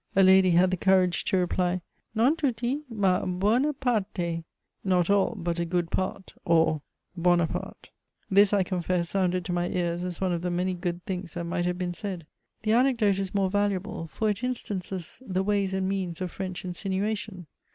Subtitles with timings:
[0.15, 1.79] A lady had the courage to reply,
[2.15, 4.43] "Non tutti; ma BUONA PARTE,"
[4.83, 6.81] (not all, but a good part, or
[7.15, 7.91] Buonaparte.)
[8.27, 11.43] This, I confess, sounded to my ears, as one of the many good things that
[11.43, 12.25] might have been said.
[12.63, 17.45] The anecdote is more valuable; for it instances the ways and means of French insinuation.